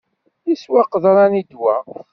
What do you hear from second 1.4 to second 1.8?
i ddwa.